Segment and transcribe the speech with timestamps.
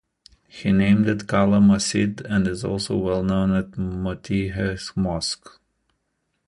[0.47, 5.59] He named it Kala Masjid and is also well known as Motijheel Mosque.